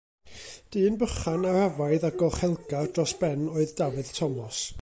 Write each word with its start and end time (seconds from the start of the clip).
Dyn 0.75 0.95
bychan, 1.03 1.45
arafaidd 1.51 2.07
a 2.09 2.11
gochelgar 2.23 2.89
dros 2.97 3.13
ben 3.23 3.41
oedd 3.55 3.75
Dafydd 3.83 4.13
Tomos. 4.21 4.59